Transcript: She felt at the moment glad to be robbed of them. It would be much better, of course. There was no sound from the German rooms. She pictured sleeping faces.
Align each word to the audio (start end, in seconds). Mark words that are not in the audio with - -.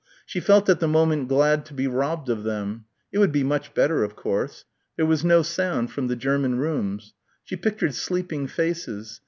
She 0.25 0.39
felt 0.39 0.67
at 0.67 0.79
the 0.79 0.87
moment 0.87 1.27
glad 1.27 1.63
to 1.67 1.75
be 1.75 1.85
robbed 1.85 2.27
of 2.27 2.43
them. 2.43 2.85
It 3.11 3.19
would 3.19 3.31
be 3.31 3.43
much 3.43 3.75
better, 3.75 4.03
of 4.03 4.15
course. 4.15 4.65
There 4.97 5.05
was 5.05 5.23
no 5.23 5.43
sound 5.43 5.91
from 5.91 6.07
the 6.07 6.15
German 6.15 6.57
rooms. 6.57 7.13
She 7.43 7.55
pictured 7.55 7.93
sleeping 7.93 8.47
faces. 8.47 9.19